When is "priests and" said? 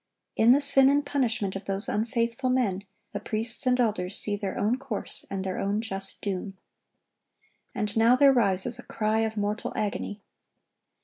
3.19-3.79